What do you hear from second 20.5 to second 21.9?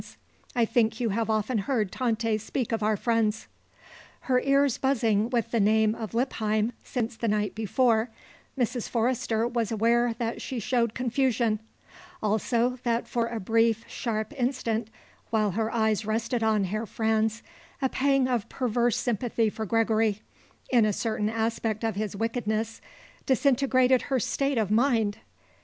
in a certain aspect